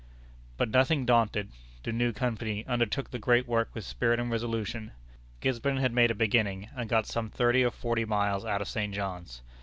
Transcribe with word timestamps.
But 0.57 0.69
nothing 0.71 1.05
daunted, 1.05 1.51
the 1.83 1.91
new 1.91 2.11
Company 2.11 2.65
undertook 2.65 3.11
the 3.11 3.19
great 3.19 3.47
work 3.47 3.69
with 3.75 3.85
spirit 3.85 4.19
and 4.19 4.31
resolution. 4.31 4.93
Gisborne 5.41 5.77
had 5.77 5.93
made 5.93 6.09
a 6.09 6.15
beginning, 6.15 6.69
and 6.75 6.89
got 6.89 7.05
some 7.05 7.29
thirty 7.29 7.63
or 7.63 7.69
forty 7.69 8.03
miles 8.05 8.43
out 8.43 8.61
of 8.63 8.67
St. 8.67 8.95
John's. 8.95 9.43